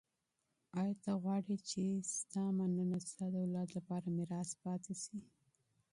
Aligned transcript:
ایا 0.79 0.93
ته 1.03 1.11
غواړې 1.23 1.57
چي 1.69 1.83
ستا 2.17 2.43
مننه 2.57 2.99
ستا 3.07 3.25
د 3.31 3.35
اولاد 3.45 3.69
لپاره 3.77 4.07
میراث 4.17 4.49
پاته 4.61 4.93
سي؟ 5.03 5.19